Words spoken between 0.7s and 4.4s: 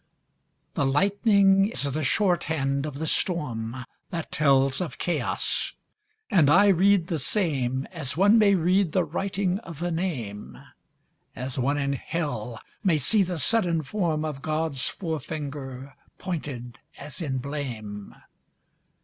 The lightning is the shorthand of the storm That